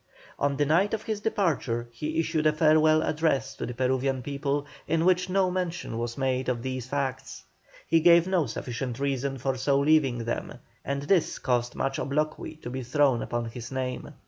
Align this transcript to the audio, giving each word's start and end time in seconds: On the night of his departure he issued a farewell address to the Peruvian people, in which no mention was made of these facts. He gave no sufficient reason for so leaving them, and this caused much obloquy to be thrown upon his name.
On 0.39 0.57
the 0.57 0.65
night 0.65 0.95
of 0.95 1.03
his 1.03 1.21
departure 1.21 1.87
he 1.91 2.19
issued 2.19 2.47
a 2.47 2.53
farewell 2.53 3.03
address 3.03 3.55
to 3.57 3.67
the 3.67 3.73
Peruvian 3.75 4.23
people, 4.23 4.65
in 4.87 5.05
which 5.05 5.29
no 5.29 5.51
mention 5.51 5.99
was 5.99 6.17
made 6.17 6.49
of 6.49 6.63
these 6.63 6.87
facts. 6.87 7.43
He 7.85 7.99
gave 7.99 8.25
no 8.27 8.47
sufficient 8.47 8.97
reason 8.99 9.37
for 9.37 9.55
so 9.57 9.79
leaving 9.79 10.23
them, 10.25 10.55
and 10.83 11.03
this 11.03 11.37
caused 11.37 11.75
much 11.75 11.99
obloquy 11.99 12.55
to 12.63 12.71
be 12.71 12.81
thrown 12.81 13.21
upon 13.21 13.45
his 13.51 13.71
name. 13.71 14.15